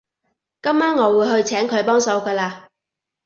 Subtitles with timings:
[0.63, 2.63] 今晚我會去請佢幫手㗎喇